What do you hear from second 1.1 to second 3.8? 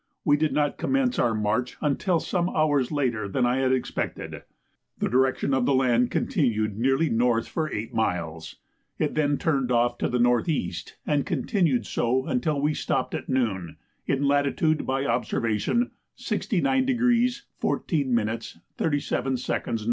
our march until some hours later than I had